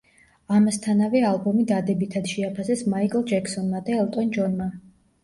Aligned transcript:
ამასთანავე 0.59 1.19
ალბომი 1.31 1.65
დადებითად 1.71 2.31
შეაფასეს 2.31 2.81
მაიკლ 2.95 3.21
ჯექსონმა 3.33 3.83
და 3.91 3.99
ელტონ 3.99 4.33
ჯონმა. 4.39 4.69